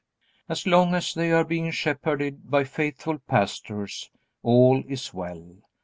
[0.49, 4.09] As long as they are being shepherded by faithful pastors,
[4.41, 5.45] all is well.